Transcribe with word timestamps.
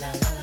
la 0.00 0.12
la. 0.12 0.39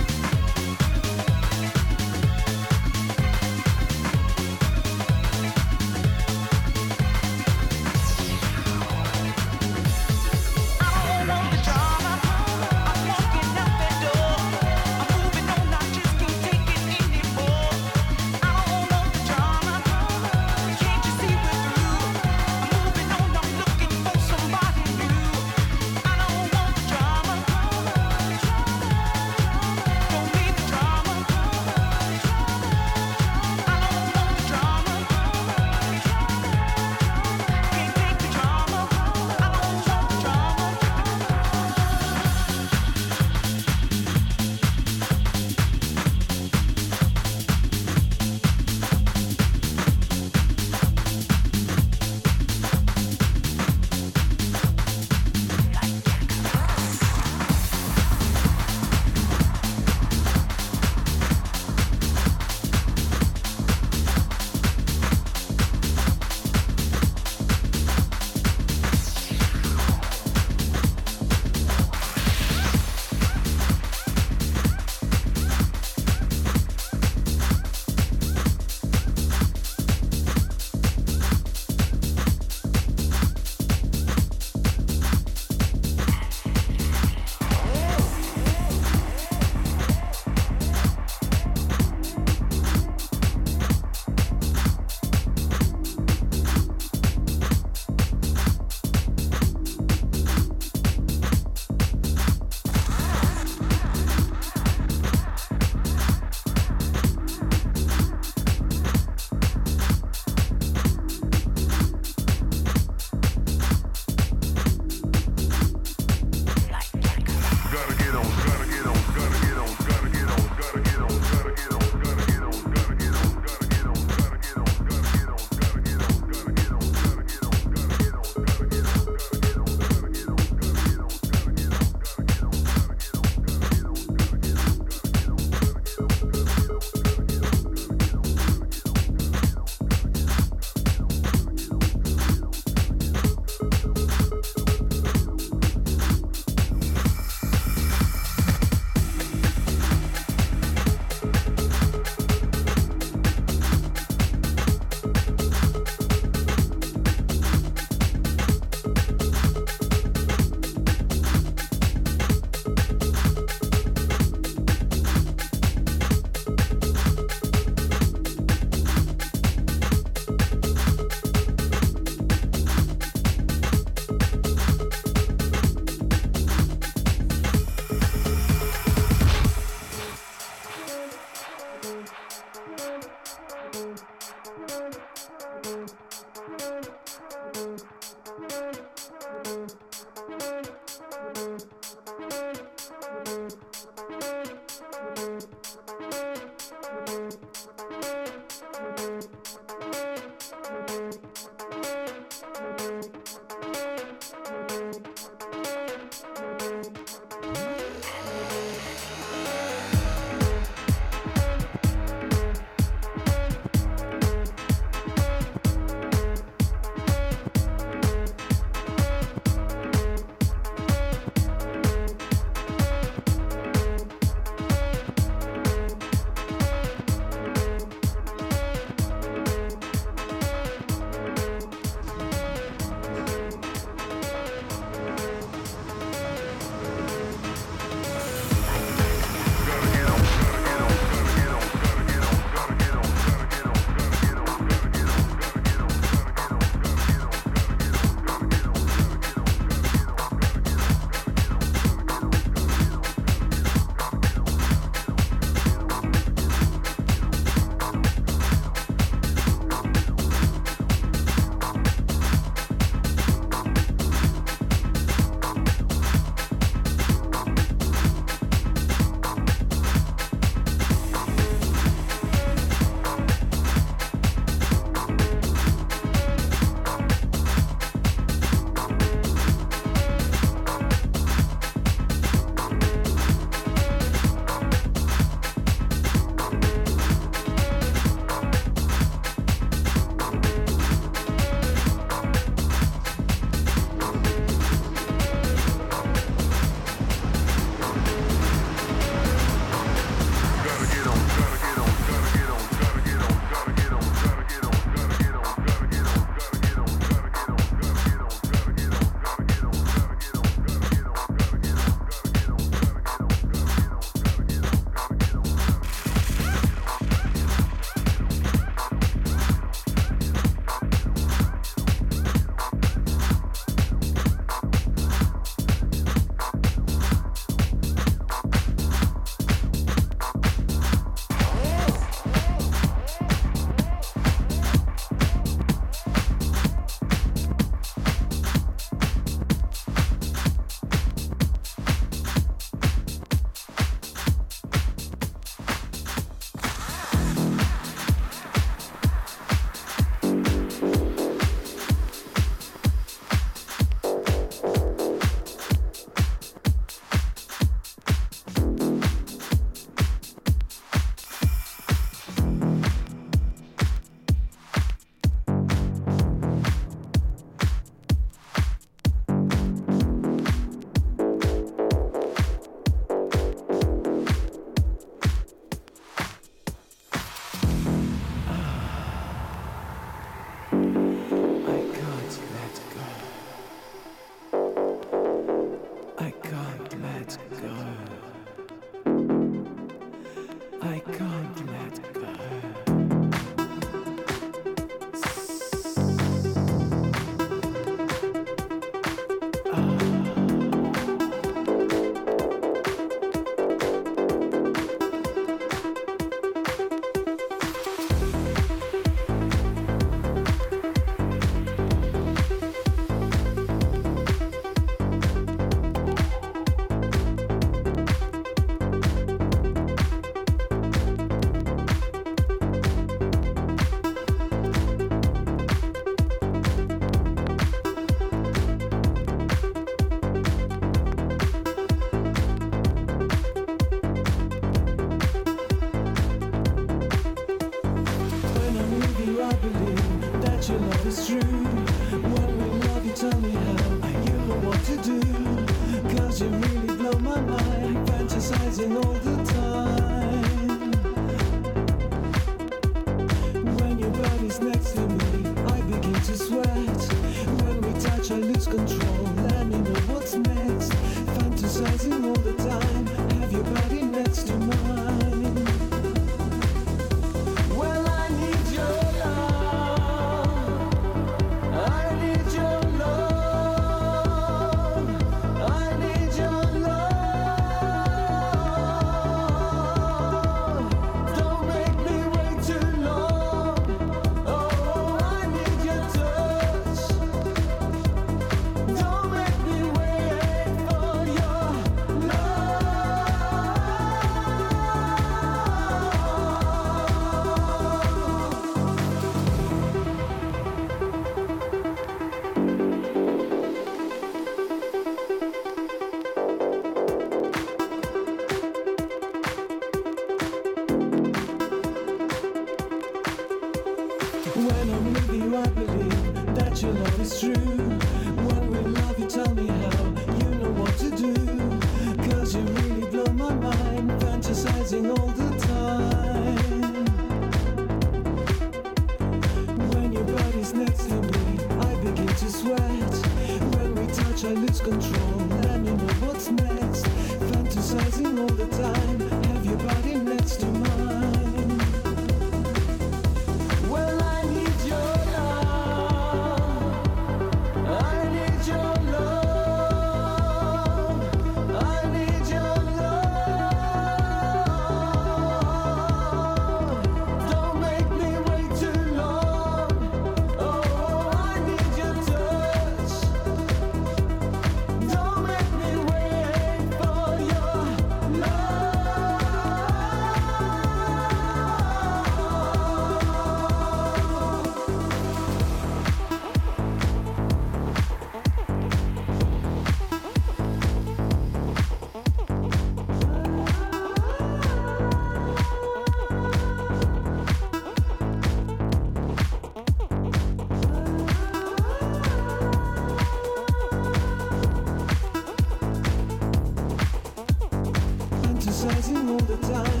Time, 599.61 600.00